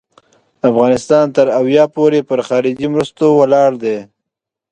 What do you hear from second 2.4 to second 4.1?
خارجي مرستو ولاړ دی.